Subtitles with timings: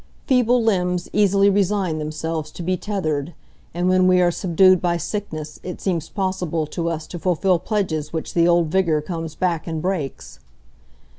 [0.25, 3.35] Feeble limbs easily resign themselves to be tethered,
[3.71, 8.11] and when we are subdued by sickness it seems possible to us to fulfil pledges
[8.11, 10.39] which the old vigor comes back and breaks.